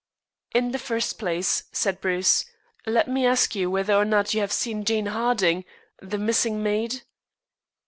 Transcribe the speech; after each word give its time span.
"In 0.55 0.71
the 0.71 0.79
first 0.79 1.19
place," 1.19 1.65
said 1.71 2.01
Bruce, 2.01 2.45
"let 2.87 3.07
me 3.07 3.23
ask 3.23 3.53
you 3.53 3.69
whether 3.69 3.93
or 3.93 4.03
not 4.03 4.33
you 4.33 4.41
have 4.41 4.51
seen 4.51 4.83
Jane 4.83 5.05
Harding, 5.05 5.63
the 6.01 6.17
missing 6.17 6.63
maid?" 6.63 7.03